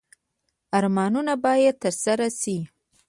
ارمانونه 0.77 1.33
باید 1.45 1.75
ترسره 1.83 2.27
شي 2.39 2.57